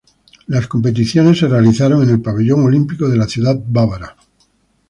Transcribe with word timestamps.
Las 0.47 0.65
competiciones 0.65 1.37
se 1.37 1.47
realizaron 1.47 2.01
en 2.01 2.09
el 2.09 2.21
Pabellón 2.23 2.65
Olímpico 2.65 3.07
de 3.07 3.17
la 3.17 3.27
ciudad 3.27 3.55
bávara. 3.67 4.15